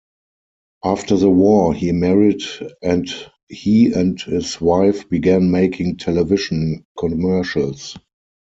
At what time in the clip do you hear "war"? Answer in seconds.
1.29-1.75